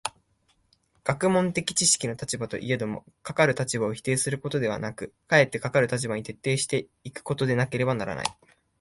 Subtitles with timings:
[1.03, 8.25] 学問的知識の立場といえども、かかる立場を否定することではなく、かえってかかる立場に徹底し行くことでなければならない。